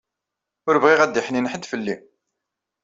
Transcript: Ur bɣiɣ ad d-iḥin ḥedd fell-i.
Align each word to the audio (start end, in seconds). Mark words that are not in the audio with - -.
Ur 0.67 0.75
bɣiɣ 0.83 0.99
ad 1.01 1.11
d-iḥin 1.13 1.49
ḥedd 1.51 1.63
fell-i. 1.71 1.95